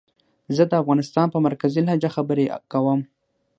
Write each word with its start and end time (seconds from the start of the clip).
زه 0.55 0.63
د 0.67 0.73
افغانستان 0.81 1.27
په 1.33 1.39
مرکزي 1.47 1.81
لهجه 1.87 2.09
خبرې 2.15 2.45
کووم 2.71 3.01